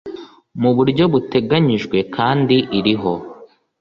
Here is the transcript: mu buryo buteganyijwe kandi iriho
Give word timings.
mu 0.61 0.71
buryo 0.77 1.03
buteganyijwe 1.13 1.97
kandi 2.15 2.55
iriho 2.77 3.13